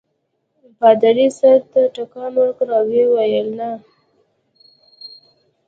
[0.79, 3.69] پادري سر ته ټکان ورکړ او ویې ویل نه.